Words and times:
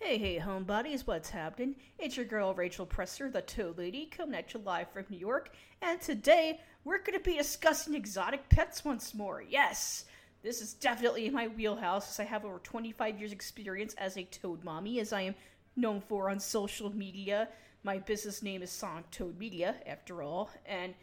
Hey, 0.00 0.16
hey, 0.16 0.38
homebodies, 0.38 1.08
what's 1.08 1.28
happening? 1.28 1.74
It's 1.98 2.16
your 2.16 2.24
girl 2.24 2.54
Rachel 2.54 2.86
Presser, 2.86 3.28
the 3.28 3.42
Toad 3.42 3.78
Lady, 3.78 4.06
coming 4.06 4.36
at 4.36 4.54
you 4.54 4.60
live 4.60 4.88
from 4.92 5.06
New 5.10 5.18
York, 5.18 5.50
and 5.82 6.00
today 6.00 6.60
we're 6.84 7.02
going 7.02 7.18
to 7.18 7.24
be 7.24 7.36
discussing 7.36 7.96
exotic 7.96 8.48
pets 8.48 8.84
once 8.84 9.12
more. 9.12 9.42
Yes, 9.42 10.04
this 10.40 10.62
is 10.62 10.74
definitely 10.74 11.26
in 11.26 11.34
my 11.34 11.48
wheelhouse 11.48 12.10
as 12.10 12.20
I 12.20 12.28
have 12.28 12.44
over 12.44 12.60
25 12.60 13.18
years' 13.18 13.32
experience 13.32 13.94
as 13.94 14.16
a 14.16 14.22
toad 14.22 14.62
mommy, 14.62 15.00
as 15.00 15.12
I 15.12 15.22
am 15.22 15.34
known 15.74 16.00
for 16.00 16.30
on 16.30 16.38
social 16.38 16.94
media. 16.94 17.48
My 17.82 17.98
business 17.98 18.40
name 18.40 18.62
is 18.62 18.70
Sonic 18.70 19.10
Toad 19.10 19.36
Media, 19.36 19.74
after 19.84 20.22
all, 20.22 20.48
and 20.64 20.94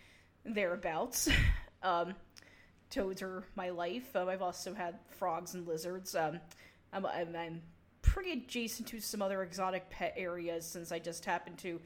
thereabouts. 0.46 1.28
um, 1.84 2.16
toads 2.90 3.22
are 3.22 3.44
my 3.56 3.72
life. 3.72 4.16
Um, 4.16 4.30
I've 4.30 4.42
also 4.42 4.74
had 4.74 4.98
frogs 5.10 5.54
and 5.54 5.68
lizards. 5.68 6.16
Um, 6.16 6.40
I'm, 6.94 7.06
I'm, 7.06 7.36
I'm 7.36 7.62
pretty 8.16 8.32
adjacent 8.32 8.88
to 8.88 9.02
some 9.02 9.22
other 9.22 9.44
exotic 9.44 9.90
pet 9.90 10.14
areas 10.16 10.66
since 10.66 10.94
I 10.94 11.00
just 11.00 11.26
happen 11.26 11.54
to, 11.58 11.82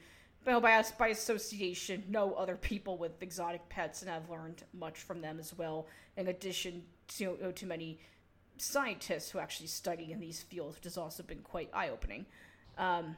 well, 0.46 0.60
by, 0.60 0.80
by 0.96 1.08
association, 1.08 2.04
know 2.08 2.34
other 2.34 2.54
people 2.54 2.96
with 2.96 3.20
exotic 3.20 3.68
pets, 3.68 4.02
and 4.02 4.10
I've 4.12 4.30
learned 4.30 4.62
much 4.72 4.98
from 4.98 5.20
them 5.20 5.40
as 5.40 5.52
well, 5.58 5.88
in 6.16 6.28
addition 6.28 6.84
to, 7.16 7.36
uh, 7.44 7.50
to 7.50 7.66
many 7.66 7.98
scientists 8.58 9.28
who 9.28 9.40
actually 9.40 9.66
study 9.66 10.12
in 10.12 10.20
these 10.20 10.40
fields, 10.40 10.76
which 10.76 10.84
has 10.84 10.96
also 10.96 11.24
been 11.24 11.40
quite 11.40 11.68
eye 11.74 11.88
opening. 11.88 12.24
Um, 12.78 13.16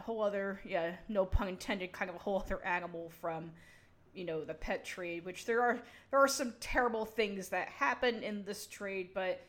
whole 0.00 0.22
other, 0.22 0.60
yeah, 0.64 0.92
no 1.08 1.26
pun 1.26 1.48
intended, 1.48 1.90
kind 1.90 2.08
of 2.08 2.14
a 2.14 2.20
whole 2.20 2.38
other 2.38 2.64
animal 2.64 3.10
from 3.20 3.50
you 4.14 4.24
know 4.24 4.44
the 4.44 4.54
pet 4.54 4.84
trade 4.84 5.24
which 5.24 5.44
there 5.44 5.60
are 5.60 5.82
there 6.12 6.20
are 6.20 6.28
some 6.28 6.54
terrible 6.60 7.04
things 7.04 7.48
that 7.48 7.66
happen 7.66 8.22
in 8.22 8.44
this 8.44 8.68
trade 8.68 9.08
but 9.12 9.44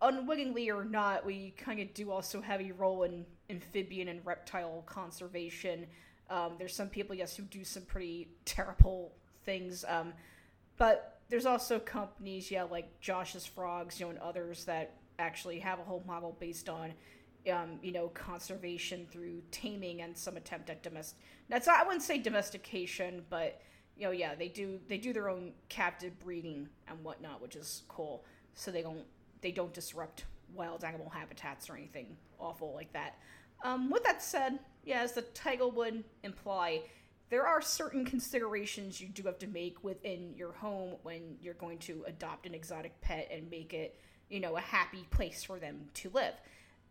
unwittingly 0.00 0.70
or 0.70 0.84
not, 0.84 1.24
we 1.24 1.54
kind 1.56 1.80
of 1.80 1.92
do 1.94 2.10
also 2.10 2.40
have 2.40 2.60
a 2.60 2.72
role 2.72 3.02
in 3.02 3.24
amphibian 3.50 4.08
and 4.08 4.24
reptile 4.24 4.82
conservation. 4.86 5.86
Um, 6.30 6.52
there's 6.58 6.74
some 6.74 6.88
people, 6.88 7.14
yes, 7.14 7.36
who 7.36 7.44
do 7.44 7.64
some 7.64 7.84
pretty 7.84 8.28
terrible 8.44 9.12
things. 9.44 9.84
Um, 9.88 10.12
but 10.76 11.20
there's 11.28 11.46
also 11.46 11.78
companies, 11.78 12.50
yeah, 12.50 12.64
like 12.64 13.00
Josh's 13.00 13.46
Frogs, 13.46 13.98
you 13.98 14.06
know, 14.06 14.10
and 14.10 14.18
others 14.20 14.64
that 14.64 14.94
actually 15.18 15.58
have 15.58 15.78
a 15.78 15.82
whole 15.82 16.04
model 16.06 16.36
based 16.38 16.68
on, 16.68 16.92
um, 17.52 17.78
you 17.82 17.92
know, 17.92 18.08
conservation 18.08 19.06
through 19.10 19.42
taming 19.50 20.02
and 20.02 20.16
some 20.16 20.36
attempt 20.36 20.70
at 20.70 20.82
domestic. 20.82 21.18
That's 21.48 21.66
not, 21.66 21.80
I 21.80 21.84
wouldn't 21.84 22.02
say 22.02 22.18
domestication, 22.18 23.24
but 23.30 23.60
you 23.96 24.04
know, 24.04 24.12
yeah, 24.12 24.34
they 24.36 24.48
do 24.48 24.78
they 24.86 24.96
do 24.96 25.12
their 25.12 25.28
own 25.28 25.52
captive 25.68 26.18
breeding 26.20 26.68
and 26.86 27.02
whatnot, 27.02 27.42
which 27.42 27.56
is 27.56 27.82
cool. 27.88 28.24
So 28.54 28.70
they 28.70 28.82
don't 28.82 29.04
they 29.40 29.52
don't 29.52 29.72
disrupt 29.72 30.24
wild 30.54 30.84
animal 30.84 31.10
habitats 31.10 31.68
or 31.68 31.76
anything 31.76 32.16
awful 32.38 32.74
like 32.74 32.92
that. 32.92 33.16
Um, 33.64 33.90
with 33.90 34.04
that 34.04 34.22
said, 34.22 34.58
yeah, 34.84 35.00
as 35.02 35.12
the 35.12 35.22
title 35.22 35.70
would 35.72 36.04
imply, 36.22 36.82
there 37.30 37.46
are 37.46 37.60
certain 37.60 38.04
considerations 38.04 39.00
you 39.00 39.08
do 39.08 39.22
have 39.24 39.38
to 39.40 39.46
make 39.46 39.82
within 39.84 40.32
your 40.36 40.52
home 40.52 40.94
when 41.02 41.36
you're 41.42 41.54
going 41.54 41.78
to 41.78 42.04
adopt 42.06 42.46
an 42.46 42.54
exotic 42.54 42.98
pet 43.00 43.28
and 43.30 43.50
make 43.50 43.74
it, 43.74 43.98
you 44.30 44.40
know, 44.40 44.56
a 44.56 44.60
happy 44.60 45.06
place 45.10 45.44
for 45.44 45.58
them 45.58 45.88
to 45.94 46.10
live. 46.10 46.34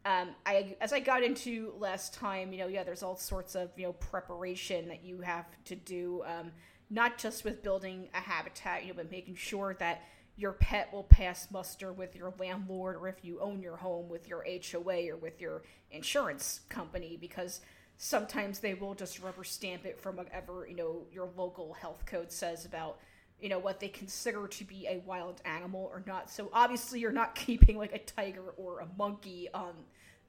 Um, 0.06 0.30
I 0.46 0.76
as 0.80 0.94
I 0.94 1.00
got 1.00 1.24
into 1.24 1.74
last 1.80 2.14
time, 2.14 2.54
you 2.54 2.60
know, 2.60 2.68
yeah, 2.68 2.84
there's 2.84 3.04
all 3.04 3.18
sorts 3.18 3.56
of 3.56 3.72
you 3.76 3.88
know 3.88 3.94
preparation 3.94 4.88
that 4.88 5.04
you 5.04 5.20
have 5.22 5.46
to 5.66 5.76
do, 5.76 6.24
um, 6.26 6.52
not 6.90 7.18
just 7.18 7.44
with 7.44 7.62
building 7.62 8.08
a 8.14 8.20
habitat, 8.20 8.84
you 8.84 8.90
know, 8.90 8.94
but 8.96 9.12
making 9.12 9.36
sure 9.36 9.76
that 9.80 10.04
your 10.38 10.54
pet 10.54 10.94
will 10.94 11.04
pass 11.04 11.48
muster 11.52 11.92
with 11.92 12.16
your 12.16 12.32
landlord 12.40 12.96
or 12.96 13.08
if 13.08 13.26
you 13.26 13.40
own 13.42 13.62
your 13.62 13.76
home 13.76 14.08
with 14.08 14.28
your 14.28 14.46
HOA 14.46 15.10
or 15.10 15.18
with 15.18 15.42
your 15.42 15.64
insurance 15.92 16.62
company 16.70 17.18
because 17.20 17.62
sometimes 17.98 18.60
they 18.60 18.76
will 18.76 18.94
just 18.94 19.20
rubber 19.20 19.44
stamp 19.44 19.86
it 19.86 20.00
from 20.00 20.16
whatever, 20.16 20.68
you 20.70 20.76
know, 20.76 21.02
your 21.12 21.30
local 21.36 21.74
health 21.74 22.06
code 22.06 22.32
says 22.32 22.66
about, 22.66 23.00
you 23.42 23.50
know, 23.50 23.58
what 23.58 23.80
they 23.80 23.88
consider 23.88 24.48
to 24.48 24.64
be 24.64 24.86
a 24.88 25.02
wild 25.08 25.42
animal 25.44 25.90
or 25.92 26.04
not. 26.06 26.30
So 26.30 26.50
obviously 26.54 27.00
you're 27.00 27.12
not 27.12 27.34
keeping 27.36 27.76
like 27.76 27.94
a 27.94 28.00
tiger 28.00 28.54
or 28.58 28.80
a 28.80 28.88
monkey 28.96 29.50
on 29.54 29.74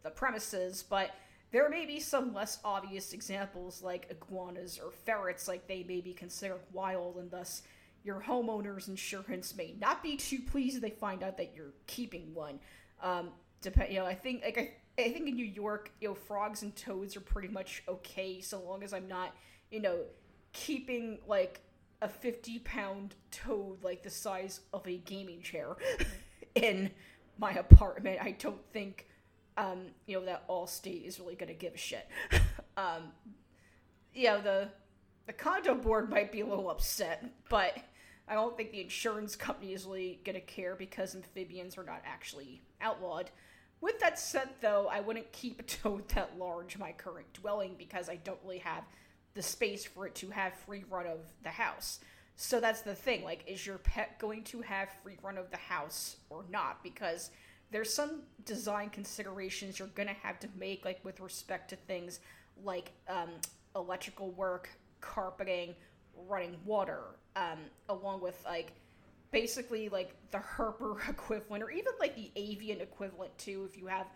the 0.03 0.11
premises, 0.11 0.83
but 0.89 1.11
there 1.51 1.69
may 1.69 1.85
be 1.85 2.01
some 2.01 2.33
less 2.33 2.59
obvious 2.65 3.13
examples 3.13 3.83
like 3.83 4.07
iguanas 4.11 4.81
or 4.83 4.91
ferrets 4.91 5.49
like 5.49 5.67
they 5.67 5.83
may 5.83 6.01
be 6.01 6.15
considered 6.15 6.61
wild 6.73 7.17
and 7.17 7.31
thus 7.31 7.63
your 8.05 8.23
homeowner's 8.27 8.89
insurance 8.89 9.55
may 9.57 9.75
not 9.81 10.03
be 10.03 10.17
too 10.17 10.41
pleased 10.41 10.77
if 10.77 10.83
they 10.83 10.91
find 10.91 11.23
out 11.23 11.37
that 11.37 11.53
you're 11.55 11.75
keeping 11.87 12.35
one. 12.35 12.59
Um, 13.03 13.31
depend, 13.61 13.93
you 13.93 13.99
know, 13.99 14.07
I 14.07 14.15
think 14.15 14.43
like 14.45 14.59
I, 14.59 15.03
I 15.03 15.13
think 15.13 15.29
in 15.29 15.35
New 15.35 15.45
York, 15.45 15.91
you 16.01 16.09
know, 16.09 16.15
frogs 16.15 16.63
and 16.63 16.75
toads 16.75 17.17
are 17.17 17.21
pretty 17.21 17.49
much 17.49 17.83
okay 17.89 18.41
so 18.41 18.61
long 18.61 18.83
as 18.83 18.93
I'm 18.93 19.09
not, 19.09 19.35
you 19.71 19.81
know, 19.81 20.01
keeping 20.53 21.19
like 21.27 21.61
a 22.01 22.09
50 22.09 22.61
pound 22.61 23.15
toad 23.31 23.83
like 23.83 24.03
the 24.03 24.11
size 24.11 24.61
of 24.73 24.87
a 24.87 24.99
gaming 24.99 25.43
chair 25.43 25.77
in 26.55 26.91
my 27.39 27.53
apartment. 27.53 28.21
I 28.23 28.33
don't 28.33 28.65
think, 28.73 29.07
um, 29.57 29.87
you 30.07 30.19
know, 30.19 30.27
that 30.27 30.49
Allstate 30.49 31.05
is 31.05 31.21
really 31.21 31.35
gonna 31.35 31.55
give 31.55 31.75
a 31.75 31.79
shit. 31.79 32.09
um, 32.77 33.13
you 34.15 34.25
know, 34.25 34.41
the 34.41 34.69
the 35.29 35.35
condo 35.35 35.75
board 35.75 36.09
might 36.09 36.33
be 36.33 36.41
a 36.41 36.47
little 36.47 36.71
upset, 36.71 37.23
but 37.51 37.77
I 38.27 38.33
don't 38.33 38.57
think 38.57 38.73
the 38.73 38.81
insurance 38.81 39.37
company 39.37 39.75
is 39.75 39.85
really 39.85 40.21
going 40.25 40.35
to 40.35 40.41
care 40.41 40.75
because 40.75 41.15
amphibians 41.15 41.77
are 41.77 41.85
not 41.85 42.03
actually 42.07 42.63
outlawed. 42.81 43.31
With 43.83 44.01
that 44.01 44.19
said, 44.19 44.49
though, 44.63 44.89
I 44.91 45.01
wouldn't 45.01 45.31
keep 45.33 45.61
a 45.61 45.65
toad 45.65 46.09
that 46.15 46.39
large 46.39 46.75
in 46.75 46.81
my 46.81 46.93
current 46.93 47.31
dwelling 47.35 47.75
because 47.79 48.09
I 48.09 48.17
don't 48.17 48.41
really 48.43 48.59
have 48.59 48.85
the 49.35 49.43
space 49.43 49.85
for 49.85 50.07
it 50.07 50.15
to 50.17 50.31
have 50.31 50.55
free 50.55 50.85
run 50.91 51.07
of 51.07 51.21
the 51.43 51.51
house. 51.51 52.01
So 52.37 52.59
that's 52.59 52.81
the 52.81 52.95
thing. 52.95 53.23
Like, 53.23 53.45
is 53.47 53.67
your 53.67 53.79
pet 53.79 54.19
going 54.19 54.45
to 54.45 54.63
have 54.63 54.89
free 55.03 55.19
run 55.23 55.37
of 55.37 55.51
the 55.51 55.59
house 55.59 56.17
or 56.31 56.47
not? 56.51 56.83
Because 56.83 57.31
there's 57.71 57.93
some 57.93 58.23
design 58.47 58.89
considerations 58.89 59.79
you're 59.79 59.89
going 59.89 60.09
to 60.09 60.15
have 60.15 60.41
to 60.41 60.49
make, 60.59 60.87
like 60.87 61.05
with 61.05 61.21
respect 61.21 61.69
to 61.69 61.77
things 61.77 62.21
like 62.65 62.93
um, 63.09 63.29
electrical 63.77 64.31
work, 64.31 64.71
carpeting, 65.01 65.75
running 66.27 66.57
water, 66.65 67.01
um, 67.37 67.59
along 67.89 68.21
with 68.21 68.41
like 68.45 68.73
basically 69.31 69.89
like 69.89 70.15
the 70.31 70.39
herper 70.39 70.97
equivalent, 71.09 71.63
or 71.63 71.71
even 71.71 71.93
like 72.01 72.17
the 72.17 72.31
avian 72.37 72.81
equivalent 72.81 73.37
too. 73.39 73.69
If 73.71 73.79
you 73.79 73.87
have 73.87 74.07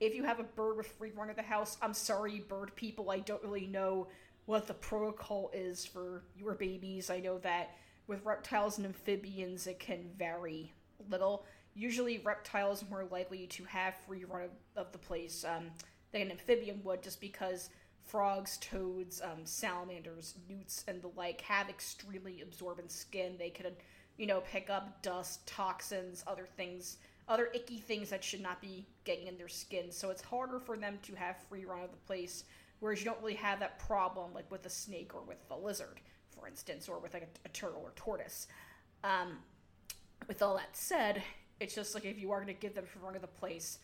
if 0.00 0.14
you 0.14 0.22
have 0.24 0.38
a 0.38 0.44
bird 0.44 0.76
with 0.76 0.86
free 0.86 1.10
run 1.10 1.30
of 1.30 1.36
the 1.36 1.42
house, 1.42 1.76
I'm 1.82 1.94
sorry, 1.94 2.40
bird 2.40 2.74
people, 2.76 3.10
I 3.10 3.18
don't 3.18 3.42
really 3.42 3.66
know 3.66 4.08
what 4.46 4.66
the 4.66 4.74
protocol 4.74 5.50
is 5.52 5.84
for 5.84 6.22
your 6.36 6.54
babies. 6.54 7.10
I 7.10 7.20
know 7.20 7.38
that 7.38 7.76
with 8.06 8.24
reptiles 8.24 8.78
and 8.78 8.86
amphibians, 8.86 9.66
it 9.66 9.78
can 9.78 10.10
vary 10.16 10.72
little. 11.10 11.44
Usually, 11.74 12.18
reptiles 12.18 12.82
are 12.82 12.88
more 12.88 13.04
likely 13.10 13.46
to 13.48 13.64
have 13.64 13.94
free 14.06 14.24
run 14.24 14.44
of, 14.44 14.50
of 14.76 14.92
the 14.92 14.98
place 14.98 15.44
um, 15.44 15.66
than 16.12 16.22
an 16.22 16.30
amphibian 16.30 16.80
would, 16.84 17.02
just 17.02 17.20
because 17.20 17.68
frogs, 18.08 18.56
toads, 18.58 19.20
um, 19.20 19.44
salamanders, 19.44 20.34
newts, 20.48 20.84
and 20.88 21.02
the 21.02 21.10
like 21.16 21.40
have 21.42 21.68
extremely 21.68 22.40
absorbent 22.40 22.90
skin. 22.90 23.34
They 23.38 23.50
can, 23.50 23.66
you 24.16 24.26
know, 24.26 24.40
pick 24.40 24.70
up 24.70 25.02
dust, 25.02 25.46
toxins, 25.46 26.24
other 26.26 26.48
things, 26.56 26.96
other 27.28 27.50
icky 27.54 27.78
things 27.78 28.10
that 28.10 28.24
should 28.24 28.40
not 28.40 28.60
be 28.60 28.86
getting 29.04 29.26
in 29.26 29.36
their 29.36 29.48
skin. 29.48 29.92
So 29.92 30.10
it's 30.10 30.22
harder 30.22 30.58
for 30.58 30.76
them 30.76 30.98
to 31.02 31.14
have 31.14 31.36
free 31.48 31.64
run 31.64 31.82
of 31.82 31.90
the 31.90 31.96
place, 31.98 32.44
whereas 32.80 33.00
you 33.00 33.04
don't 33.04 33.20
really 33.20 33.34
have 33.34 33.60
that 33.60 33.78
problem 33.78 34.32
like 34.34 34.50
with 34.50 34.64
a 34.66 34.70
snake 34.70 35.14
or 35.14 35.22
with 35.22 35.38
a 35.50 35.56
lizard, 35.56 36.00
for 36.30 36.48
instance, 36.48 36.88
or 36.88 36.98
with 36.98 37.14
like 37.14 37.24
a, 37.24 37.48
a 37.48 37.50
turtle 37.50 37.82
or 37.84 37.92
tortoise. 37.94 38.48
Um, 39.04 39.38
with 40.26 40.42
all 40.42 40.56
that 40.56 40.76
said, 40.76 41.22
it's 41.60 41.74
just 41.74 41.94
like 41.94 42.04
if 42.04 42.18
you 42.18 42.30
are 42.32 42.40
going 42.40 42.54
to 42.54 42.60
give 42.60 42.74
them 42.74 42.86
free 42.86 43.02
run 43.04 43.14
of 43.14 43.20
the 43.20 43.26
place, 43.28 43.78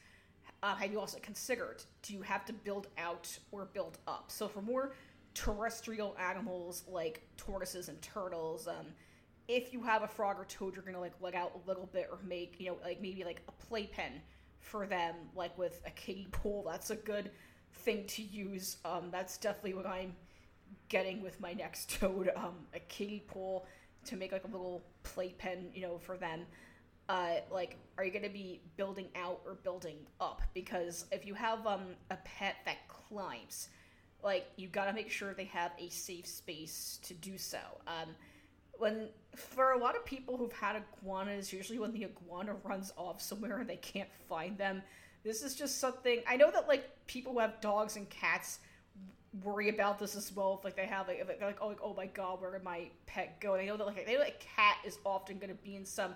uh, 0.65 0.75
have 0.75 0.91
you 0.91 0.99
also 0.99 1.19
considered 1.19 1.85
do 2.01 2.15
you 2.15 2.23
have 2.23 2.47
to 2.47 2.53
build 2.53 2.88
out 2.97 3.38
or 3.53 3.67
build 3.67 3.99
up? 4.09 4.25
So 4.29 4.49
for 4.49 4.62
more 4.62 4.94
terrestrial 5.35 6.17
animals 6.19 6.85
like 6.88 7.21
tortoises 7.37 7.91
and 7.91 8.00
turtles, 8.00 8.67
um, 8.67 8.87
if 9.47 9.75
you 9.75 9.83
have 9.83 10.03
a 10.03 10.09
frog 10.09 10.38
or 10.38 10.47
toad, 10.47 10.75
you're 10.75 10.85
gonna 10.85 11.00
like 11.00 11.12
let 11.21 11.35
out 11.35 11.53
a 11.62 11.69
little 11.69 11.87
bit 11.93 12.09
or 12.11 12.19
make 12.27 12.59
you 12.59 12.69
know 12.69 12.79
like 12.83 13.03
maybe 13.03 13.25
like 13.25 13.43
a 13.47 13.53
playpen 13.67 14.23
for 14.61 14.87
them, 14.87 15.15
like 15.37 15.56
with 15.59 15.83
a 15.87 15.91
kiddie 15.91 16.29
pool. 16.33 16.65
That's 16.67 16.88
a 16.88 16.97
good 16.97 17.31
thing 17.75 18.06
to 18.06 18.23
use. 18.23 18.79
Um, 18.87 19.11
that's 19.11 19.37
definitely 19.37 19.75
what 19.75 19.87
I'm 19.87 20.17
getting 20.88 21.23
with 21.23 21.38
my 21.41 21.53
next 21.53 21.91
toad. 22.00 22.31
Um, 22.37 22.55
a 22.73 22.81
kiddie 22.81 23.23
pool 23.29 23.67
to 24.06 24.17
make 24.17 24.33
like 24.33 24.44
a 24.44 24.50
little 24.50 24.83
playpen, 25.03 25.69
you 25.75 25.83
know, 25.83 25.99
for 25.99 26.17
them 26.17 26.47
uh, 27.09 27.37
like 27.51 27.77
are 27.97 28.05
you 28.05 28.11
going 28.11 28.25
to 28.25 28.31
be 28.31 28.61
building 28.77 29.09
out 29.15 29.41
or 29.47 29.55
building 29.55 29.97
up? 30.21 30.43
Because 30.53 31.06
if 31.12 31.25
you 31.27 31.35
have 31.35 31.67
um, 31.67 31.95
a 32.11 32.17
pet 32.25 32.56
that 32.65 32.89
climbs 32.89 33.69
like 34.23 34.47
you 34.56 34.69
got 34.69 34.87
to 34.87 34.93
make 34.93 35.11
sure 35.11 35.35
they 35.35 35.45
have 35.45 35.73
a 35.79 35.89
safe 35.91 36.27
space 36.27 36.99
to 37.03 37.15
do 37.15 37.37
so. 37.37 37.59
Um, 37.87 38.17
when 38.79 39.09
for 39.37 39.73
a 39.73 39.79
lot 39.79 39.97
of 39.97 40.05
people 40.05 40.37
who've 40.37 40.53
had 40.53 40.77
iguanas 40.77 41.53
usually 41.53 41.79
when 41.79 41.93
the 41.93 42.05
iguana 42.05 42.55
runs 42.65 42.93
off 42.97 43.21
somewhere 43.21 43.59
and 43.59 43.69
they 43.69 43.77
can't 43.77 44.09
find 44.29 44.59
them 44.59 44.83
This 45.23 45.43
is 45.43 45.55
just 45.55 45.79
something 45.79 46.23
I 46.27 46.37
know 46.37 46.50
that 46.50 46.69
like 46.69 46.91
people 47.07 47.35
who 47.35 47.39
have 47.39 47.61
dogs 47.61 47.97
and 47.97 48.09
cats 48.11 48.59
worry 49.43 49.69
about 49.69 49.99
this 49.99 50.15
as 50.17 50.33
well. 50.35 50.57
If 50.59 50.65
like 50.65 50.77
they 50.77 50.87
have 50.87 51.09
like, 51.09 51.27
they're 51.27 51.49
like 51.49 51.59
oh 51.61 51.69
like, 51.69 51.81
oh 51.83 51.95
my 51.95 52.07
god, 52.07 52.41
where 52.41 52.53
did 52.53 52.63
my 52.63 52.89
pet 53.07 53.41
go? 53.41 53.55
And 53.55 53.63
I 53.63 53.67
know 53.67 53.77
that 53.77 53.87
like 53.87 54.07
they 54.07 54.15
know 54.15 54.23
a 54.23 54.35
cat 54.57 54.77
is 54.85 54.99
often 55.05 55.39
going 55.39 55.51
to 55.51 55.63
be 55.63 55.77
in 55.77 55.85
some 55.85 56.15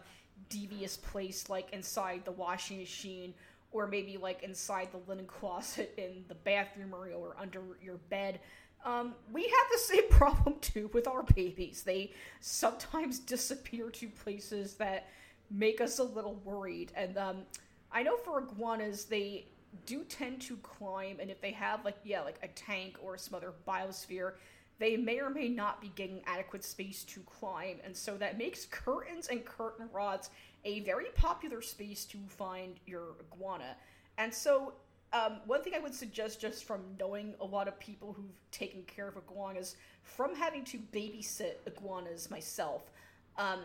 devious 0.49 0.97
place 0.97 1.49
like 1.49 1.69
inside 1.73 2.25
the 2.25 2.33
washing 2.33 2.79
machine 2.79 3.35
or 3.73 3.87
maybe 3.87 4.17
like 4.17 4.43
inside 4.43 4.89
the 4.93 5.01
linen 5.11 5.27
closet 5.27 5.93
in 5.97 6.25
the 6.29 6.35
bathroom 6.35 6.95
area 6.95 7.17
or 7.17 7.37
under 7.39 7.63
your 7.83 7.97
bed. 8.09 8.41
Um, 8.85 9.15
we 9.33 9.43
have 9.43 9.67
the 9.73 9.79
same 9.79 10.09
problem 10.11 10.57
too 10.61 10.91
with 10.93 11.07
our 11.09 11.23
babies. 11.23 11.83
They 11.83 12.13
sometimes 12.41 13.19
disappear 13.19 13.91
to 13.91 14.09
places 14.09 14.75
that 14.75 15.09
make 15.51 15.81
us 15.81 15.99
a 15.99 16.05
little 16.05 16.37
worried. 16.45 16.93
And 16.95 17.17
um, 17.19 17.37
I 17.93 18.03
know 18.03 18.17
for 18.17 18.41
iguanas, 18.41 19.05
they 19.05 19.47
do 19.87 20.05
tend 20.05 20.41
to 20.43 20.57
climb, 20.59 21.19
and 21.21 21.31
if 21.31 21.41
they 21.41 21.53
have 21.53 21.85
like 21.85 21.97
yeah, 22.05 22.23
like 22.23 22.39
a 22.43 22.49
tank 22.49 22.97
or 23.03 23.17
some 23.17 23.35
other 23.35 23.53
biosphere, 23.67 24.33
they 24.79 24.97
may 24.97 25.19
or 25.21 25.31
may 25.31 25.49
not 25.49 25.81
be 25.81 25.93
getting 25.95 26.21
adequate 26.27 26.65
space 26.65 27.05
to 27.05 27.21
climb, 27.21 27.79
and 27.85 27.97
so 27.97 28.17
that 28.17 28.39
makes 28.39 28.67
curtains 28.67 29.29
and 29.29 29.45
curtain 29.45 29.89
rods 29.93 30.31
a 30.65 30.81
very 30.81 31.07
popular 31.15 31.63
space 31.63 32.05
to 32.07 32.19
find 32.29 32.75
your 32.87 33.15
iguana. 33.21 33.77
And 34.19 34.33
so, 34.33 34.75
um, 35.13 35.39
one 35.47 35.63
thing 35.63 35.75
I 35.75 35.79
would 35.79 35.95
suggest 35.95 36.41
just 36.41 36.65
from 36.65 36.81
knowing 36.99 37.35
a 37.41 37.45
lot 37.45 37.69
of 37.69 37.79
people 37.79 38.13
who've 38.13 38.51
taken 38.51 38.83
care 38.83 39.09
of 39.09 39.17
iguanas, 39.17 39.77
from 40.03 40.35
having 40.35 40.65
to 40.67 40.79
babysit 40.93 41.55
iguanas 41.67 42.31
myself, 42.31 42.91
um, 43.37 43.61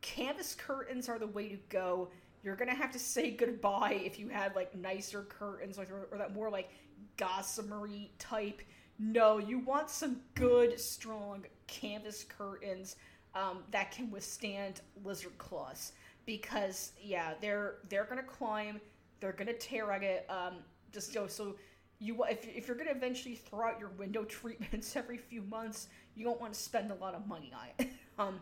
canvas 0.00 0.54
curtains 0.54 1.08
are 1.08 1.18
the 1.18 1.26
way 1.26 1.48
to 1.48 1.58
go. 1.68 2.08
You're 2.42 2.56
gonna 2.56 2.74
have 2.74 2.90
to 2.92 2.98
say 2.98 3.30
goodbye 3.30 4.00
if 4.04 4.18
you 4.18 4.28
had 4.28 4.54
like 4.56 4.74
nicer 4.74 5.22
curtains 5.22 5.78
or, 5.78 6.08
or 6.10 6.18
that 6.18 6.34
more 6.34 6.50
like 6.50 6.70
gossamery 7.16 8.08
type. 8.18 8.62
No, 8.98 9.38
you 9.38 9.58
want 9.60 9.90
some 9.90 10.20
good, 10.34 10.78
strong 10.78 11.44
canvas 11.66 12.24
curtains 12.24 12.96
um, 13.34 13.62
that 13.70 13.90
can 13.90 14.10
withstand 14.10 14.80
lizard 15.04 15.36
claws 15.38 15.92
because 16.26 16.92
yeah, 17.00 17.34
they're 17.40 17.76
they're 17.88 18.04
gonna 18.04 18.22
climb, 18.22 18.80
they're 19.20 19.32
gonna 19.32 19.52
tear 19.54 19.92
at 19.92 20.02
it. 20.02 20.26
Um, 20.28 20.56
just 20.92 21.14
know, 21.14 21.26
so 21.26 21.56
you 21.98 22.24
if 22.24 22.46
if 22.46 22.66
you're 22.66 22.76
gonna 22.76 22.90
eventually 22.90 23.36
throw 23.36 23.68
out 23.68 23.80
your 23.80 23.90
window 23.90 24.24
treatments 24.28 24.96
every 24.96 25.16
few 25.16 25.42
months, 25.42 25.88
you 26.14 26.24
don't 26.24 26.40
want 26.40 26.52
to 26.52 26.58
spend 26.58 26.90
a 26.90 26.96
lot 26.96 27.14
of 27.14 27.26
money 27.26 27.52
on 27.54 27.66
it. 27.78 27.92
um, 28.18 28.40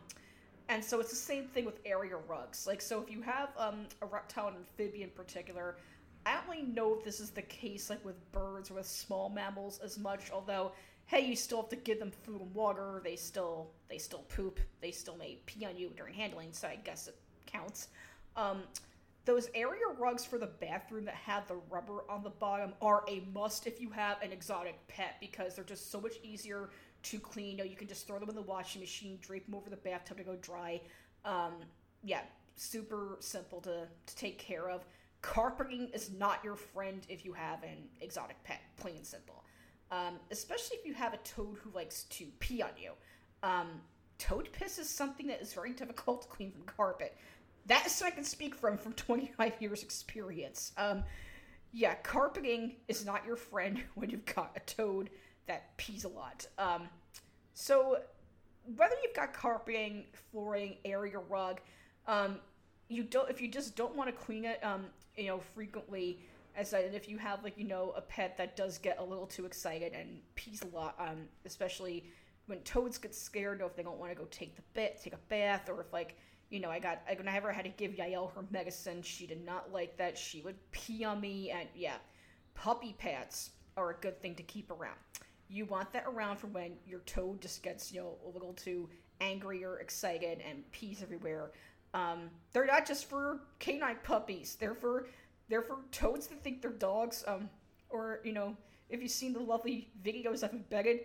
and 0.70 0.84
so 0.84 1.00
it's 1.00 1.10
the 1.10 1.16
same 1.16 1.48
thing 1.48 1.64
with 1.64 1.80
area 1.84 2.16
rugs. 2.28 2.64
Like 2.64 2.80
so, 2.80 3.02
if 3.02 3.10
you 3.10 3.20
have 3.22 3.48
um, 3.58 3.86
a 4.02 4.06
reptile 4.06 4.46
and 4.46 4.56
amphibian 4.56 5.08
in 5.08 5.10
particular, 5.10 5.76
I 6.24 6.34
don't 6.34 6.48
really 6.48 6.62
know 6.62 6.94
if 6.94 7.04
this 7.04 7.18
is 7.18 7.30
the 7.30 7.42
case 7.42 7.90
like 7.90 8.04
with 8.04 8.14
birds 8.30 8.70
or 8.70 8.74
with 8.74 8.86
small 8.86 9.28
mammals 9.28 9.80
as 9.82 9.98
much. 9.98 10.30
Although, 10.32 10.70
hey, 11.06 11.26
you 11.26 11.34
still 11.34 11.62
have 11.62 11.70
to 11.70 11.76
give 11.76 11.98
them 11.98 12.12
food 12.22 12.40
and 12.40 12.54
water. 12.54 13.00
They 13.02 13.16
still 13.16 13.72
they 13.88 13.98
still 13.98 14.24
poop. 14.34 14.60
They 14.80 14.92
still 14.92 15.16
may 15.16 15.38
pee 15.44 15.66
on 15.66 15.76
you 15.76 15.90
during 15.96 16.14
handling. 16.14 16.52
So 16.52 16.68
I 16.68 16.76
guess 16.76 17.08
it 17.08 17.16
counts. 17.46 17.88
Um, 18.36 18.62
those 19.24 19.50
area 19.54 19.82
rugs 19.98 20.24
for 20.24 20.38
the 20.38 20.46
bathroom 20.46 21.04
that 21.04 21.14
have 21.14 21.48
the 21.48 21.56
rubber 21.68 22.04
on 22.08 22.22
the 22.22 22.30
bottom 22.30 22.72
are 22.80 23.02
a 23.08 23.22
must 23.34 23.66
if 23.66 23.80
you 23.80 23.90
have 23.90 24.22
an 24.22 24.32
exotic 24.32 24.76
pet 24.88 25.16
because 25.20 25.56
they're 25.56 25.64
just 25.64 25.90
so 25.90 26.00
much 26.00 26.14
easier 26.22 26.70
to 27.04 27.18
clean. 27.18 27.52
You, 27.52 27.56
know, 27.58 27.64
you 27.64 27.76
can 27.76 27.88
just 27.88 28.06
throw 28.06 28.18
them 28.18 28.28
in 28.28 28.34
the 28.34 28.42
washing 28.42 28.80
machine, 28.80 29.18
drape 29.20 29.46
them 29.46 29.54
over 29.54 29.70
the 29.70 29.76
bathtub 29.76 30.18
to 30.18 30.24
go 30.24 30.36
dry. 30.36 30.80
Um, 31.24 31.54
yeah, 32.02 32.20
super 32.56 33.16
simple 33.20 33.60
to, 33.62 33.86
to 34.06 34.16
take 34.16 34.38
care 34.38 34.68
of. 34.68 34.84
Carpeting 35.22 35.88
is 35.92 36.10
not 36.10 36.42
your 36.42 36.56
friend 36.56 37.04
if 37.08 37.24
you 37.24 37.32
have 37.32 37.62
an 37.62 37.88
exotic 38.00 38.42
pet, 38.44 38.60
plain 38.76 38.96
and 38.96 39.06
simple. 39.06 39.44
Um, 39.90 40.18
especially 40.30 40.76
if 40.78 40.86
you 40.86 40.94
have 40.94 41.12
a 41.14 41.18
toad 41.18 41.56
who 41.62 41.70
likes 41.74 42.04
to 42.04 42.26
pee 42.38 42.62
on 42.62 42.70
you. 42.80 42.92
Um, 43.42 43.80
toad 44.18 44.48
piss 44.52 44.78
is 44.78 44.88
something 44.88 45.26
that 45.26 45.40
is 45.40 45.52
very 45.52 45.72
difficult 45.74 46.22
to 46.22 46.28
clean 46.28 46.52
from 46.52 46.62
carpet. 46.62 47.16
That 47.66 47.86
is 47.86 47.92
something 47.92 48.12
I 48.12 48.16
can 48.16 48.24
speak 48.24 48.54
from 48.54 48.78
from 48.78 48.92
25 48.94 49.54
years 49.60 49.82
experience. 49.82 50.72
Um, 50.76 51.04
yeah, 51.72 51.94
carpeting 51.94 52.76
is 52.88 53.04
not 53.04 53.24
your 53.26 53.36
friend 53.36 53.82
when 53.94 54.10
you've 54.10 54.24
got 54.26 54.52
a 54.56 54.60
toad 54.60 55.10
that 55.50 55.76
pees 55.76 56.04
a 56.04 56.08
lot. 56.08 56.46
Um, 56.58 56.88
so 57.54 57.98
whether 58.76 58.94
you've 59.02 59.16
got 59.16 59.32
carpeting, 59.32 60.04
flooring, 60.30 60.76
area 60.84 61.18
rug, 61.18 61.60
um, 62.06 62.36
you 62.88 63.02
don't 63.02 63.28
if 63.28 63.40
you 63.40 63.48
just 63.48 63.76
don't 63.76 63.96
want 63.96 64.08
to 64.08 64.24
clean 64.24 64.44
it, 64.44 64.64
um, 64.64 64.86
you 65.16 65.26
know, 65.26 65.40
frequently. 65.54 66.20
As 66.56 66.74
I, 66.74 66.80
and 66.80 66.94
if 66.94 67.08
you 67.08 67.16
have 67.16 67.42
like 67.44 67.56
you 67.56 67.66
know 67.66 67.92
a 67.96 68.00
pet 68.00 68.36
that 68.36 68.56
does 68.56 68.78
get 68.78 68.98
a 68.98 69.04
little 69.04 69.26
too 69.26 69.44
excited 69.44 69.92
and 69.92 70.20
pees 70.36 70.62
a 70.62 70.76
lot, 70.76 70.94
um, 70.98 71.28
especially 71.44 72.04
when 72.46 72.60
toads 72.60 72.98
get 72.98 73.14
scared, 73.14 73.60
or 73.60 73.66
if 73.66 73.76
they 73.76 73.82
don't 73.82 73.98
want 73.98 74.12
to 74.12 74.18
go 74.18 74.26
take 74.30 74.56
the 74.56 74.62
bit, 74.72 75.00
take 75.02 75.14
a 75.14 75.20
bath, 75.28 75.68
or 75.68 75.80
if 75.80 75.92
like 75.92 76.16
you 76.50 76.58
know, 76.58 76.68
I 76.68 76.80
got, 76.80 77.02
I 77.08 77.14
never 77.22 77.52
had 77.52 77.64
to 77.64 77.70
give 77.70 77.92
Yael 77.92 78.34
her 78.34 78.44
medicine. 78.50 79.02
She 79.02 79.24
did 79.26 79.44
not 79.44 79.72
like 79.72 79.96
that. 79.98 80.18
She 80.18 80.42
would 80.42 80.56
pee 80.72 81.04
on 81.04 81.20
me, 81.20 81.50
and 81.50 81.68
yeah, 81.76 81.94
puppy 82.54 82.94
pads 82.98 83.50
are 83.76 83.90
a 83.90 83.94
good 83.94 84.20
thing 84.20 84.34
to 84.34 84.42
keep 84.42 84.70
around. 84.70 84.98
You 85.50 85.64
want 85.64 85.92
that 85.92 86.04
around 86.06 86.36
for 86.36 86.46
when 86.46 86.72
your 86.86 87.00
toad 87.00 87.40
just 87.40 87.62
gets, 87.62 87.92
you 87.92 88.00
know, 88.00 88.14
a 88.24 88.28
little 88.28 88.52
too 88.52 88.88
angry 89.20 89.64
or 89.64 89.78
excited 89.78 90.40
and 90.48 90.70
pees 90.72 91.02
everywhere. 91.02 91.50
Um, 91.92 92.30
they're 92.52 92.66
not 92.66 92.86
just 92.86 93.06
for 93.06 93.40
canine 93.58 93.98
puppies. 94.04 94.56
They're 94.58 94.74
for 94.74 95.08
they're 95.48 95.62
for 95.62 95.78
toads 95.90 96.28
that 96.28 96.42
think 96.44 96.62
they're 96.62 96.70
dogs. 96.70 97.24
Um, 97.26 97.50
or 97.88 98.20
you 98.24 98.32
know, 98.32 98.56
if 98.88 99.02
you've 99.02 99.10
seen 99.10 99.32
the 99.32 99.40
lovely 99.40 99.90
videos 100.04 100.44
I've 100.44 100.52
embedded, 100.52 101.00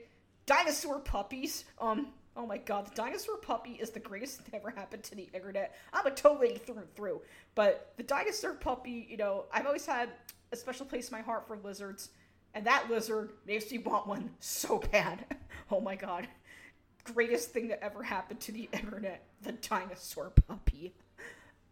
dinosaur 0.46 1.00
puppies. 1.00 1.66
Um, 1.82 2.14
Oh 2.38 2.46
my 2.46 2.58
god, 2.58 2.88
the 2.88 2.96
dinosaur 2.96 3.38
puppy 3.38 3.72
is 3.72 3.92
the 3.92 4.00
greatest 4.00 4.42
thing 4.42 4.60
ever 4.60 4.70
happened 4.70 5.04
to 5.04 5.16
the 5.16 5.30
internet. 5.34 5.74
I'm 5.94 6.06
a 6.06 6.12
toad 6.12 6.42
lady 6.42 6.58
through 6.58 6.80
and 6.80 6.96
through. 6.96 7.22
But 7.56 7.94
the 7.96 8.04
dinosaur 8.04 8.54
puppy, 8.56 9.08
you 9.10 9.16
know, 9.16 9.46
I've 9.54 9.66
always 9.66 9.86
had 9.86 10.10
a 10.52 10.58
special 10.58 10.86
place 10.86 11.10
in 11.10 11.18
my 11.18 11.22
heart 11.22 11.48
for 11.48 11.58
lizards. 11.58 12.10
And 12.56 12.66
that 12.66 12.90
lizard 12.90 13.32
makes 13.46 13.70
me 13.70 13.80
want 13.80 14.08
one 14.08 14.30
so 14.40 14.80
bad. 14.92 15.26
oh 15.72 15.82
my 15.82 15.96
god. 15.96 16.28
Greatest 17.04 17.52
thing 17.52 17.68
that 17.68 17.84
ever 17.84 18.02
happened 18.02 18.40
to 18.40 18.54
the 18.54 18.70
internet. 18.72 19.28
The 19.44 19.52
dinosaur 19.52 20.32
puppy. 20.48 20.96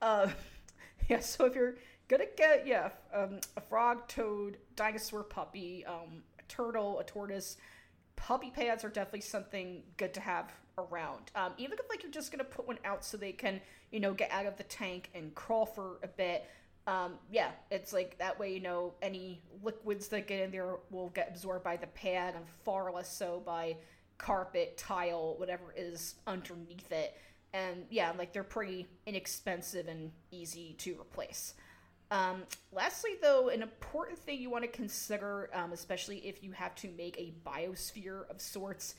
Uh, 0.02 0.28
yeah, 1.10 1.22
so 1.22 1.46
if 1.46 1.56
you're 1.56 1.76
gonna 2.10 2.26
get, 2.36 2.68
yeah, 2.68 2.90
um, 3.14 3.40
a 3.56 3.62
frog, 3.62 4.08
toad, 4.10 4.58
dinosaur 4.76 5.24
puppy, 5.24 5.86
um, 5.86 6.22
a 6.38 6.44
turtle, 6.50 7.00
a 7.00 7.04
tortoise, 7.06 7.56
puppy 8.18 8.52
pads 8.52 8.84
are 8.84 8.90
definitely 8.90 9.22
something 9.22 9.84
good 9.96 10.14
to 10.14 10.20
have 10.20 10.52
around. 10.78 11.32
Um, 11.34 11.54
even 11.58 11.80
if 11.80 11.90
like 11.90 12.04
you're 12.04 12.12
just 12.12 12.30
gonna 12.30 12.44
put 12.44 12.68
one 12.68 12.80
out 12.84 13.06
so 13.06 13.16
they 13.16 13.32
can, 13.32 13.62
you 13.92 14.02
know, 14.02 14.14
get 14.14 14.30
out 14.32 14.46
of 14.46 14.58
the 14.58 14.64
tank 14.64 15.10
and 15.16 15.34
crawl 15.34 15.66
for 15.66 16.00
a 16.04 16.08
bit. 16.08 16.46
Um, 16.86 17.14
yeah, 17.32 17.52
it's 17.72 17.94
like 17.94 18.18
that 18.18 18.38
way, 18.38 18.54
you 18.54 18.60
know, 18.60 18.94
any 19.02 19.42
liquids 19.62 20.10
that 20.10 20.28
get 20.28 20.42
in 20.42 20.52
there 20.52 20.76
will 20.92 21.10
get 21.10 21.30
absorbed 21.30 21.64
by 21.64 21.78
the 21.78 21.88
pad 21.88 22.36
and 22.36 22.46
far 22.66 22.92
less 22.92 23.16
so 23.16 23.42
by 23.46 23.78
carpet, 24.18 24.78
tile, 24.78 25.36
whatever 25.38 25.74
is 25.76 26.16
underneath 26.28 26.92
it. 26.92 27.18
And 27.54 27.86
yeah, 27.90 28.12
like 28.18 28.34
they're 28.34 28.44
pretty 28.44 28.88
inexpensive 29.06 29.88
and 29.88 30.12
easy 30.32 30.76
to 30.80 31.00
replace. 31.00 31.54
Um, 32.12 32.44
lastly, 32.72 33.12
though, 33.22 33.50
an 33.50 33.62
important 33.62 34.20
thing 34.20 34.40
you 34.40 34.50
want 34.50 34.64
to 34.64 34.70
consider, 34.70 35.50
um, 35.54 35.72
especially 35.72 36.18
if 36.18 36.44
you 36.44 36.52
have 36.52 36.76
to 36.76 36.90
make 36.98 37.18
a 37.18 37.34
biosphere 37.48 38.30
of 38.30 38.42
sorts, 38.42 38.96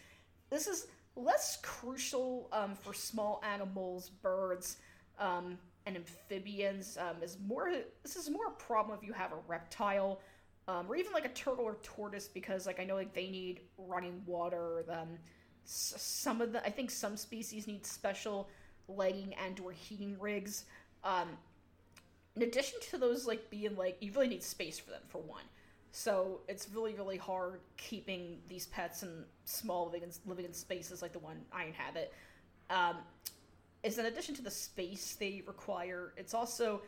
this 0.50 0.66
is 0.66 0.86
less 1.16 1.58
crucial 1.62 2.48
um, 2.52 2.74
for 2.74 2.92
small 2.92 3.42
animals, 3.44 4.08
birds, 4.08 4.78
um, 5.18 5.58
and 5.86 5.96
amphibians. 5.96 6.98
Um, 6.98 7.22
is 7.22 7.38
more 7.46 7.72
this 8.02 8.16
is 8.16 8.30
more 8.30 8.46
a 8.48 8.62
problem 8.62 8.98
if 9.00 9.06
you 9.06 9.12
have 9.12 9.32
a 9.32 9.38
reptile, 9.46 10.20
um, 10.68 10.86
or 10.88 10.96
even 10.96 11.12
like 11.12 11.24
a 11.24 11.30
turtle 11.30 11.64
or 11.64 11.76
tortoise, 11.82 12.28
because 12.28 12.66
like 12.66 12.80
I 12.80 12.84
know 12.84 12.94
like 12.94 13.14
they 13.14 13.30
need 13.30 13.60
running 13.78 14.22
water. 14.26 14.84
some 15.64 16.40
of 16.40 16.52
the 16.52 16.64
I 16.64 16.70
think 16.70 16.90
some 16.90 17.16
species 17.16 17.66
need 17.66 17.86
special 17.86 18.48
lighting 18.88 19.34
and 19.44 19.58
or 19.60 19.72
heating 19.72 20.16
rigs. 20.18 20.64
Um, 21.02 21.28
in 22.36 22.42
addition 22.42 22.78
to 22.90 22.98
those 22.98 23.26
like 23.26 23.48
being 23.50 23.76
like 23.76 23.96
you 24.00 24.12
really 24.12 24.28
need 24.28 24.42
space 24.42 24.78
for 24.78 24.90
them 24.90 25.02
for 25.08 25.18
one 25.18 25.44
so 25.92 26.40
it's 26.48 26.68
really 26.74 26.94
really 26.94 27.16
hard 27.16 27.60
keeping 27.76 28.38
these 28.48 28.66
pets 28.66 29.02
in 29.02 29.24
small 29.44 29.86
living 29.86 30.02
in, 30.02 30.10
living 30.26 30.44
in 30.44 30.52
spaces 30.52 31.02
like 31.02 31.12
the 31.12 31.18
one 31.18 31.36
i 31.52 31.64
inhabit 31.64 32.12
um, 32.70 32.96
is 33.84 33.98
in 33.98 34.06
addition 34.06 34.34
to 34.34 34.42
the 34.42 34.50
space 34.50 35.14
they 35.20 35.42
require 35.46 36.12
it's 36.16 36.34
also 36.34 36.82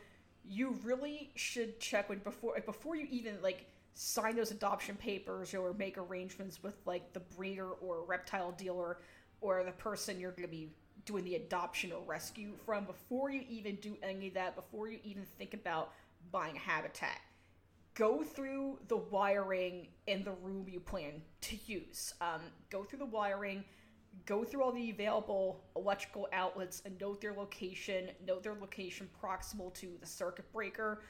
you 0.49 0.77
really 0.83 1.31
should 1.35 1.79
check 1.79 2.09
when 2.09 2.19
before 2.19 2.53
like, 2.53 2.65
before 2.65 2.95
you 2.95 3.07
even 3.09 3.35
like 3.41 3.65
sign 3.93 4.35
those 4.35 4.51
adoption 4.51 4.95
papers 4.95 5.53
or 5.53 5.73
make 5.73 5.97
arrangements 5.97 6.61
with 6.61 6.75
like 6.85 7.13
the 7.13 7.19
breeder 7.19 7.69
or 7.71 8.03
reptile 8.05 8.51
dealer 8.51 8.99
or 9.41 9.63
the 9.63 9.71
person 9.71 10.19
you're 10.19 10.31
going 10.31 10.43
to 10.43 10.47
be 10.47 10.69
doing 11.05 11.23
the 11.23 11.35
adoption 11.35 11.91
or 11.91 12.01
rescue 12.05 12.51
from 12.65 12.85
before 12.85 13.31
you 13.31 13.41
even 13.49 13.75
do 13.77 13.97
any 14.03 14.27
of 14.27 14.33
that, 14.35 14.55
before 14.55 14.87
you 14.89 14.99
even 15.03 15.25
think 15.37 15.53
about 15.53 15.93
buying 16.31 16.55
a 16.55 16.59
habitat. 16.59 17.19
go 17.95 18.23
through 18.23 18.77
the 18.87 18.97
wiring 18.97 19.87
in 20.05 20.23
the 20.23 20.33
room 20.43 20.67
you 20.69 20.79
plan 20.79 21.21
to 21.41 21.57
use. 21.65 22.13
Um, 22.21 22.41
go 22.69 22.83
through 22.83 22.99
the 22.99 23.05
wiring, 23.05 23.63
go 24.25 24.43
through 24.43 24.63
all 24.63 24.71
the 24.71 24.89
available 24.89 25.61
electrical 25.75 26.27
outlets 26.33 26.81
and 26.85 26.99
note 26.99 27.21
their 27.21 27.33
location, 27.33 28.09
note 28.25 28.43
their 28.43 28.55
location 28.59 29.09
proximal 29.21 29.73
to 29.75 29.89
the 29.99 30.05
circuit 30.05 30.51
breaker. 30.51 31.01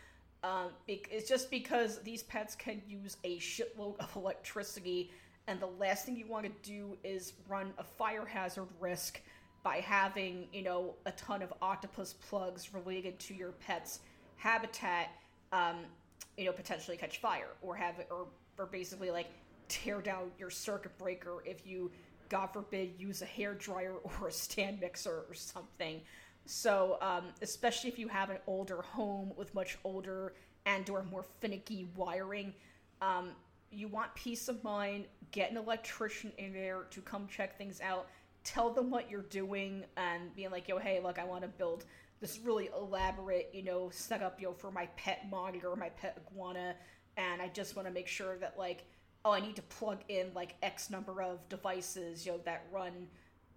Um, 0.44 0.70
it's 0.88 1.28
just 1.28 1.50
because 1.50 2.00
these 2.04 2.24
pets 2.24 2.56
can 2.56 2.82
use 2.88 3.18
a 3.24 3.40
shitload 3.40 4.00
of 4.00 4.16
electricity, 4.16 5.12
and 5.48 5.60
the 5.60 5.68
last 5.80 6.06
thing 6.06 6.16
you 6.16 6.28
want 6.28 6.46
to 6.46 6.70
do 6.70 6.98
is 7.04 7.34
run 7.48 7.74
a 7.78 7.84
fire 7.84 8.26
hazard 8.26 8.68
risk 8.80 9.22
by 9.64 9.78
having, 9.78 10.48
you 10.54 10.62
know, 10.62 10.94
a 11.06 11.12
ton 11.14 11.42
of 11.42 11.52
octopus 11.62 12.14
plugs 12.14 12.74
related 12.74 13.18
to 13.20 13.34
your 13.34 13.52
pet's 13.54 14.00
habitat, 14.36 15.10
um, 15.52 15.78
you 16.38 16.46
know, 16.46 16.52
potentially 16.52 16.98
catch 16.98 17.18
fire 17.18 17.50
or 17.62 17.76
have 17.76 17.96
or 18.12 18.28
or 18.58 18.66
basically 18.66 19.12
like 19.12 19.28
tear 19.68 20.02
down 20.02 20.32
your 20.40 20.50
circuit 20.50 20.98
breaker 20.98 21.44
if 21.46 21.66
you, 21.66 21.92
God 22.30 22.48
forbid, 22.48 22.94
use 22.98 23.22
a 23.22 23.26
hair 23.26 23.54
dryer 23.54 23.94
or 24.22 24.28
a 24.28 24.32
stand 24.32 24.80
mixer 24.80 25.26
or 25.28 25.34
something. 25.34 26.02
So, 26.46 26.98
um, 27.02 27.26
especially 27.42 27.90
if 27.90 28.00
you 28.00 28.08
have 28.08 28.30
an 28.30 28.38
older 28.48 28.82
home 28.82 29.34
with 29.36 29.54
much 29.54 29.78
older 29.84 30.34
and 30.66 30.90
or 30.90 31.04
more 31.04 31.26
finicky 31.42 31.90
wiring, 31.96 32.54
um, 33.02 33.32
you 33.70 33.90
want 33.90 34.16
peace 34.16 34.48
of 34.48 34.64
mind. 34.64 35.06
Get 35.32 35.52
an 35.52 35.58
electrician 35.58 36.32
in 36.38 36.54
there 36.54 36.84
to 36.92 37.02
come 37.02 37.28
check 37.28 37.58
things 37.58 37.82
out 37.82 38.08
tell 38.48 38.70
them 38.70 38.90
what 38.90 39.12
you're 39.12 39.24
doing 39.24 39.84
and 39.98 40.34
being 40.34 40.52
like, 40.52 40.70
yo, 40.70 40.78
hey, 40.78 41.02
look, 41.04 41.20
I 41.20 41.26
want 41.26 41.42
to 41.42 41.50
build 41.50 41.84
this 42.22 42.40
really 42.40 42.70
elaborate, 42.76 43.50
you 43.54 43.62
know, 43.62 43.90
setup, 43.92 44.40
you 44.40 44.48
know, 44.48 44.54
for 44.54 44.72
my 44.72 44.86
pet 44.96 45.26
monitor, 45.30 45.68
or 45.68 45.76
my 45.76 45.90
pet 45.90 46.18
iguana, 46.26 46.76
and 47.18 47.42
I 47.42 47.50
just 47.50 47.76
want 47.76 47.88
to 47.90 47.94
make 47.94 48.08
sure 48.08 48.38
that 48.38 48.58
like, 48.58 48.86
oh, 49.28 49.34
I 49.34 49.40
need 49.40 49.56
to 49.58 49.62
plug 49.64 50.00
in 50.08 50.32
like 50.34 50.56
X 50.62 50.90
number 50.90 51.22
of 51.22 51.48
devices, 51.50 52.26
you 52.26 52.32
know, 52.32 52.40
that 52.46 52.66
run, 52.72 53.08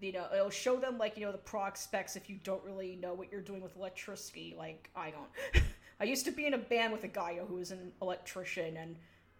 you 0.00 0.12
know, 0.12 0.26
it'll 0.34 0.50
show 0.50 0.76
them 0.76 0.98
like, 0.98 1.16
you 1.16 1.24
know, 1.24 1.32
the 1.32 1.38
product 1.38 1.78
specs 1.78 2.16
if 2.16 2.28
you 2.28 2.38
don't 2.42 2.62
really 2.64 2.96
know 2.96 3.14
what 3.14 3.30
you're 3.30 3.40
doing 3.40 3.62
with 3.62 3.76
electricity. 3.76 4.54
Like, 4.56 4.90
I 4.96 5.10
don't. 5.10 5.64
I 6.00 6.04
used 6.04 6.24
to 6.24 6.32
be 6.32 6.46
in 6.46 6.54
a 6.54 6.58
band 6.58 6.92
with 6.92 7.04
a 7.04 7.08
guy 7.08 7.38
who 7.46 7.56
was 7.56 7.70
an 7.70 7.92
electrician, 8.00 8.78
and 8.78 8.96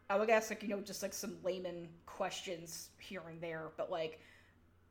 I 0.09 0.17
would 0.17 0.31
ask 0.31 0.51
like, 0.51 0.63
you 0.63 0.69
know, 0.69 0.81
just 0.81 1.03
like 1.03 1.15
some 1.15 1.37
layman 1.43 1.89
questions 2.07 2.91
here 2.99 3.23
and 3.29 3.41
there, 3.41 3.71
but 3.77 3.91
like 3.91 4.21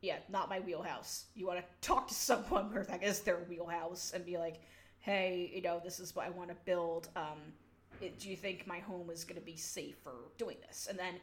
yeah, 0.01 0.17
not 0.29 0.49
my 0.49 0.59
wheelhouse. 0.59 1.25
You 1.35 1.47
want 1.47 1.59
to 1.59 1.65
talk 1.81 2.07
to 2.07 2.13
someone 2.13 2.73
where 2.73 2.83
that 2.85 3.03
is 3.03 3.21
their 3.21 3.39
wheelhouse 3.49 4.11
and 4.13 4.25
be 4.25 4.37
like, 4.37 4.61
hey, 4.99 5.51
you 5.53 5.61
know, 5.61 5.81
this 5.83 5.99
is 5.99 6.15
what 6.15 6.25
I 6.25 6.29
want 6.29 6.49
to 6.49 6.55
build. 6.65 7.09
Um, 7.15 7.53
do 7.99 8.29
you 8.29 8.35
think 8.35 8.67
my 8.67 8.79
home 8.79 9.09
is 9.09 9.23
going 9.23 9.39
to 9.39 9.45
be 9.45 9.55
safe 9.55 9.95
for 10.03 10.13
doing 10.37 10.57
this? 10.67 10.87
And 10.89 10.97
then 10.97 11.15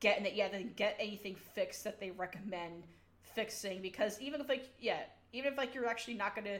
getting 0.00 0.26
it, 0.26 0.34
yeah, 0.34 0.48
then 0.48 0.72
get 0.76 0.96
anything 0.98 1.36
fixed 1.54 1.84
that 1.84 2.00
they 2.00 2.10
recommend 2.10 2.84
fixing 3.22 3.82
because 3.82 4.20
even 4.20 4.40
if 4.40 4.48
like, 4.48 4.70
yeah, 4.78 5.00
even 5.32 5.52
if 5.52 5.58
like 5.58 5.74
you're 5.74 5.86
actually 5.86 6.14
not 6.14 6.34
going 6.34 6.46
to 6.46 6.58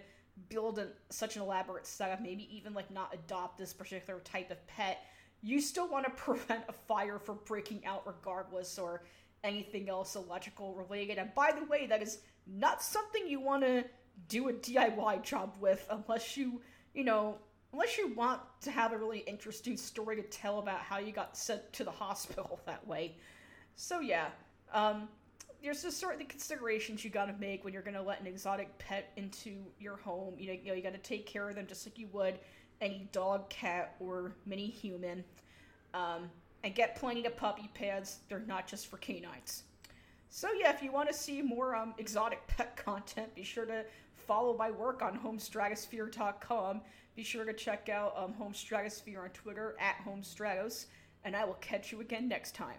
build 0.48 0.78
a, 0.78 0.88
such 1.10 1.36
an 1.36 1.42
elaborate 1.42 1.86
setup, 1.86 2.20
maybe 2.20 2.48
even 2.54 2.74
like 2.74 2.90
not 2.90 3.12
adopt 3.14 3.58
this 3.58 3.72
particular 3.72 4.20
type 4.20 4.50
of 4.50 4.66
pet, 4.66 5.04
you 5.42 5.60
still 5.60 5.88
want 5.88 6.04
to 6.04 6.10
prevent 6.22 6.64
a 6.68 6.72
fire 6.72 7.18
from 7.18 7.38
breaking 7.44 7.84
out 7.86 8.06
regardless 8.06 8.78
or 8.78 9.02
anything 9.44 9.88
else 9.88 10.16
electrical 10.16 10.74
related. 10.74 11.18
And 11.18 11.34
by 11.34 11.52
the 11.52 11.64
way, 11.64 11.86
that 11.86 12.02
is 12.02 12.18
not 12.46 12.82
something 12.82 13.26
you 13.26 13.40
want 13.40 13.62
to 13.62 13.84
do 14.28 14.48
a 14.48 14.52
DIY 14.52 15.22
job 15.22 15.54
with 15.60 15.86
unless 15.90 16.36
you, 16.36 16.60
you 16.94 17.04
know, 17.04 17.38
unless 17.72 17.98
you 17.98 18.14
want 18.14 18.40
to 18.62 18.70
have 18.70 18.92
a 18.92 18.98
really 18.98 19.20
interesting 19.20 19.76
story 19.76 20.16
to 20.16 20.22
tell 20.22 20.58
about 20.58 20.80
how 20.80 20.98
you 20.98 21.12
got 21.12 21.36
sent 21.36 21.72
to 21.72 21.84
the 21.84 21.90
hospital 21.90 22.60
that 22.66 22.86
way. 22.86 23.16
So 23.76 24.00
yeah, 24.00 24.28
um, 24.72 25.08
there's 25.62 25.82
just 25.82 25.98
certain 25.98 26.24
considerations 26.26 27.04
you 27.04 27.10
gotta 27.10 27.34
make 27.38 27.64
when 27.64 27.72
you're 27.72 27.82
gonna 27.82 28.02
let 28.02 28.20
an 28.20 28.26
exotic 28.26 28.76
pet 28.78 29.12
into 29.16 29.56
your 29.78 29.96
home. 29.96 30.34
You 30.38 30.58
know, 30.64 30.74
you, 30.74 30.82
gotta 30.82 30.98
take 30.98 31.26
care 31.26 31.48
of 31.48 31.54
them 31.56 31.66
just 31.66 31.86
like 31.86 31.98
you 31.98 32.08
would 32.12 32.38
any 32.80 33.08
dog, 33.12 33.48
cat, 33.50 33.96
or 34.00 34.32
mini 34.46 34.68
human. 34.68 35.24
Um, 35.94 36.30
and 36.64 36.74
get 36.74 36.96
plenty 36.96 37.24
of 37.24 37.36
puppy 37.36 37.70
pads. 37.74 38.18
They're 38.28 38.40
not 38.40 38.66
just 38.66 38.88
for 38.88 38.98
canines. 38.98 39.62
So 40.30 40.48
yeah, 40.52 40.72
if 40.72 40.82
you 40.82 40.92
want 40.92 41.08
to 41.08 41.14
see 41.14 41.40
more 41.40 41.74
um, 41.74 41.94
exotic 41.98 42.46
pet 42.46 42.76
content, 42.84 43.34
be 43.34 43.42
sure 43.42 43.64
to 43.66 43.84
follow 44.28 44.56
my 44.56 44.70
work 44.70 45.02
on 45.02 45.18
homestratosphere.com. 45.18 46.82
Be 47.16 47.24
sure 47.24 47.44
to 47.44 47.54
check 47.54 47.88
out 47.88 48.14
um, 48.16 48.34
Home 48.34 48.54
Stratosphere 48.54 49.22
on 49.22 49.30
Twitter 49.30 49.74
at 49.80 49.96
Home 50.04 50.22
Stratos, 50.22 50.86
and 51.24 51.34
I 51.34 51.44
will 51.44 51.54
catch 51.54 51.90
you 51.90 52.00
again 52.00 52.28
next 52.28 52.54
time. 52.54 52.76